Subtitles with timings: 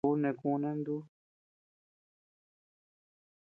[0.07, 1.01] Ú neʼe kuna ndúu.